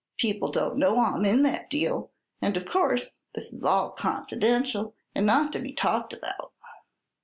People 0.17 0.49
don't 0.51 0.77
know 0.79 0.97
I'm 0.99 1.25
in 1.25 1.43
that 1.43 1.69
deal, 1.69 2.09
and 2.41 2.57
of 2.57 2.65
course 2.65 3.19
this 3.35 3.53
is 3.53 3.63
all 3.63 3.91
confidential 3.91 4.95
and 5.13 5.27
not 5.27 5.53
to 5.53 5.59
be 5.59 5.73
talked 5.73 6.11
about." 6.11 6.53